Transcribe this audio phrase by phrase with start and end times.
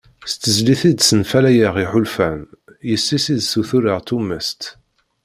[0.31, 2.39] "S tezlit i d-senfalayeɣ iḥulfan,
[2.87, 4.61] yis-s i ssutureɣ tumast."